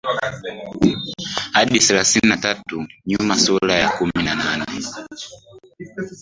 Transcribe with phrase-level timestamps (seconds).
[1.53, 4.65] hadi thelathini na tatu nyuma sura ya kumi na nane